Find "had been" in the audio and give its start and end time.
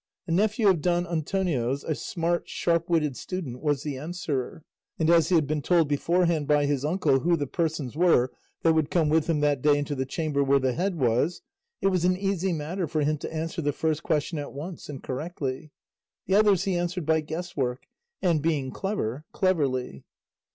5.35-5.61